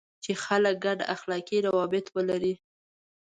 چې 0.23 0.31
خلک 0.43 0.75
ګډ 0.85 0.99
اخلاقي 1.15 1.57
روابط 1.67 2.05
ولري. 2.15 2.53